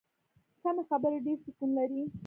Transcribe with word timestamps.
کمې 0.61 0.83
خبرې، 0.89 1.17
ډېر 1.25 1.37
سکون 1.45 1.69
لري. 1.77 2.01